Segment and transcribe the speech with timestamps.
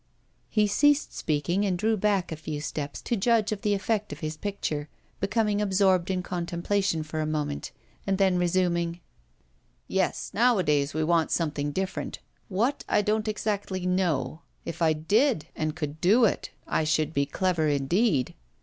[0.49, 4.21] He ceased speaking and drew back a few steps to judge of the effect of
[4.21, 4.89] his picture,
[5.19, 7.71] becoming absorbed in contemplation for a moment,
[8.07, 8.99] and then resuming:
[9.87, 12.17] 'Yes, nowadays we want something different
[12.49, 14.41] what, I don't exactly know.
[14.65, 18.33] If I did, and could do it, I should be clever indeed.